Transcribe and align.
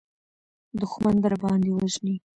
دښمن 0.79 1.15
درباندې 1.23 1.69
وژني. 1.73 2.15